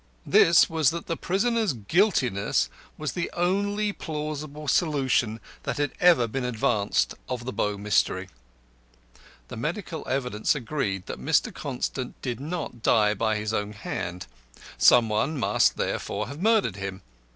This 0.25 0.67
was 0.67 0.89
that 0.89 1.05
the 1.05 1.15
prisoner's 1.15 1.73
guiltiness 1.73 2.71
was 2.97 3.11
the 3.11 3.29
only 3.35 3.93
plausible 3.93 4.67
solution 4.67 5.39
that 5.61 5.77
had 5.77 5.91
ever 5.99 6.27
been 6.27 6.43
advanced 6.43 7.13
of 7.29 7.45
the 7.45 7.53
Bow 7.53 7.77
Mystery. 7.77 8.27
The 9.49 9.57
medical 9.57 10.03
evidence 10.07 10.55
agreed 10.55 11.05
that 11.05 11.21
Mr. 11.21 11.53
Constant 11.53 12.19
did 12.23 12.39
not 12.39 12.81
die 12.81 13.13
by 13.13 13.35
his 13.35 13.53
own 13.53 13.73
hand. 13.73 14.25
Some 14.75 15.07
one 15.07 15.37
must 15.37 15.77
therefore 15.77 16.29
have 16.29 16.41
murdered 16.41 16.77
him. 16.77 17.03